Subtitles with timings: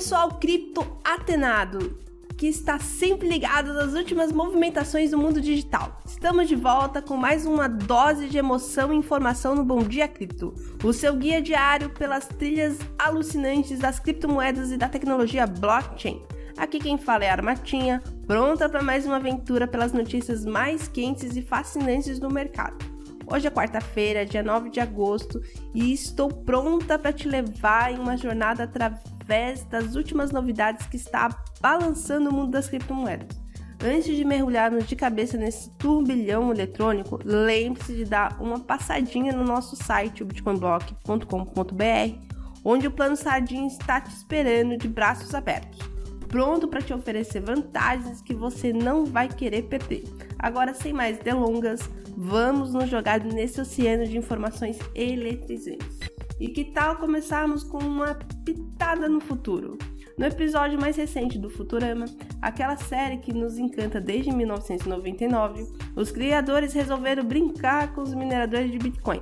[0.00, 1.94] pessoal cripto atenado,
[2.34, 6.00] que está sempre ligado nas últimas movimentações do mundo digital.
[6.06, 10.54] Estamos de volta com mais uma dose de emoção e informação no Bom Dia Cripto,
[10.82, 16.22] o seu guia diário pelas trilhas alucinantes das criptomoedas e da tecnologia blockchain.
[16.56, 21.36] Aqui quem fala é a Armatinha, pronta para mais uma aventura pelas notícias mais quentes
[21.36, 22.89] e fascinantes do mercado.
[23.32, 25.40] Hoje é quarta-feira, dia 9 de agosto,
[25.72, 31.28] e estou pronta para te levar em uma jornada através das últimas novidades que está
[31.60, 33.40] balançando o mundo das criptomoedas.
[33.82, 39.76] Antes de mergulharmos de cabeça nesse turbilhão eletrônico, lembre-se de dar uma passadinha no nosso
[39.76, 42.18] site, bitcoinblock.com.br,
[42.64, 45.78] onde o plano Sardinha está te esperando de braços abertos,
[46.26, 50.02] pronto para te oferecer vantagens que você não vai querer perder.
[50.36, 51.88] Agora, sem mais delongas,
[52.22, 55.98] vamos nos jogar nesse oceano de informações eletrizantes.
[56.38, 59.78] E que tal começarmos com uma pitada no futuro?
[60.18, 62.04] No episódio mais recente do Futurama,
[62.42, 68.78] aquela série que nos encanta desde 1999, os criadores resolveram brincar com os mineradores de
[68.78, 69.20] Bitcoin.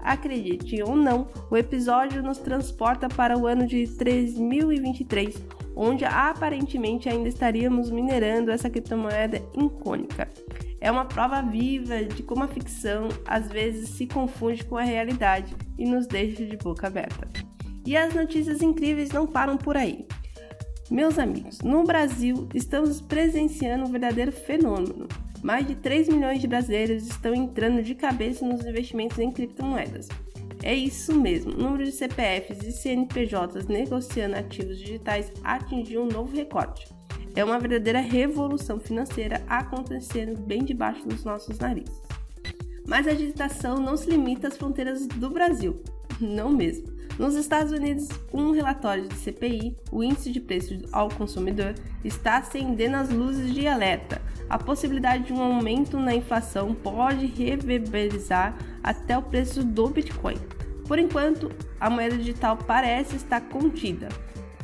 [0.00, 5.36] Acredite ou não, o episódio nos transporta para o ano de 3023,
[5.76, 10.28] onde aparentemente ainda estaríamos minerando essa criptomoeda icônica.
[10.80, 15.54] É uma prova viva de como a ficção às vezes se confunde com a realidade
[15.78, 17.28] e nos deixa de boca aberta.
[17.84, 20.06] E as notícias incríveis não param por aí.
[20.90, 25.06] Meus amigos, no Brasil estamos presenciando um verdadeiro fenômeno.
[25.42, 30.08] Mais de 3 milhões de brasileiros estão entrando de cabeça nos investimentos em criptomoedas.
[30.62, 36.34] É isso mesmo, o número de CPFs e CNPJs negociando ativos digitais atingiu um novo
[36.34, 36.86] recorde.
[37.34, 42.00] É uma verdadeira revolução financeira acontecendo bem debaixo dos nossos narizes.
[42.86, 45.80] Mas a digitação não se limita às fronteiras do Brasil,
[46.20, 47.00] não mesmo.
[47.18, 52.96] Nos Estados Unidos, um relatório de CPI, o índice de preços ao consumidor, está acendendo
[52.96, 54.22] as luzes de alerta.
[54.48, 60.36] A possibilidade de um aumento na inflação pode reverberizar até o preço do Bitcoin.
[60.88, 64.08] Por enquanto, a moeda digital parece estar contida,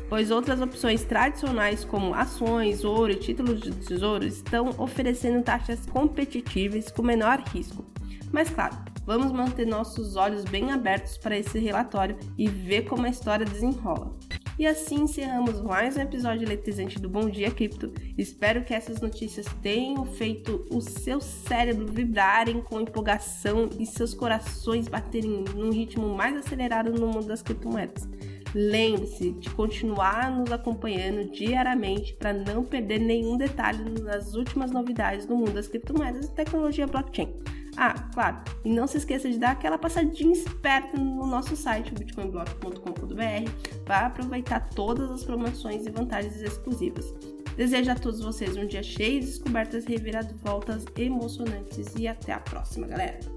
[0.09, 6.91] pois outras opções tradicionais como ações, ouro e títulos de tesouro estão oferecendo taxas competitivas
[6.91, 7.85] com menor risco.
[8.33, 13.11] Mas claro, vamos manter nossos olhos bem abertos para esse relatório e ver como a
[13.11, 14.17] história desenrola.
[14.59, 17.93] E assim encerramos mais um episódio eletrizante do Bom Dia Cripto.
[18.17, 24.89] Espero que essas notícias tenham feito o seu cérebro vibrarem com empolgação e seus corações
[24.89, 28.09] baterem num ritmo mais acelerado no mundo das criptomoedas.
[28.55, 35.37] Lembre-se de continuar nos acompanhando diariamente para não perder nenhum detalhe nas últimas novidades do
[35.37, 37.29] mundo das criptomoedas e tecnologia blockchain.
[37.77, 43.51] Ah, claro, e não se esqueça de dar aquela passadinha esperta no nosso site, bitcoinblock.com.br,
[43.85, 47.15] para aproveitar todas as promoções e vantagens exclusivas.
[47.55, 52.87] Desejo a todos vocês um dia cheio de descobertas reviravoltas emocionantes e até a próxima,
[52.87, 53.36] galera!